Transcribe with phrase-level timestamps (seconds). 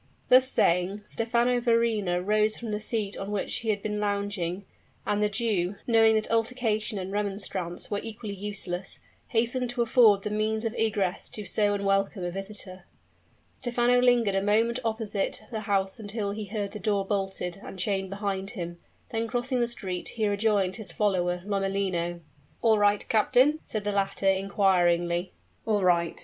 [0.29, 4.65] Thus saying, Stephano Verrina rose from the seat on which he had been lounging;
[5.05, 10.31] and the Jew, knowing that altercation and remonstrance were equally useless, hastened to afford the
[10.31, 12.85] means of egress to so unwelcome a visitor.
[13.59, 18.09] Stephano lingered a moment opposite the house until he heard the door bolted and chained
[18.09, 18.79] behind him;
[19.11, 22.21] then crossing the street, he rejoined his follower, Lomellino.
[22.63, 25.33] "All right, captain?" said the latter, inquiringly.
[25.67, 26.19] "All right!"